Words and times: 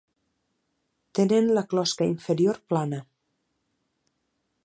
Tenen 1.19 1.51
la 1.57 1.63
closca 1.73 2.09
inferior 2.15 2.59
plana. 2.73 3.03